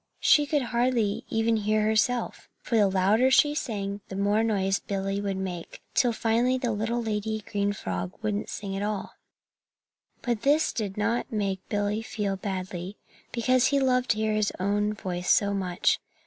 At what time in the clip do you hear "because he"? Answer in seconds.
13.31-13.79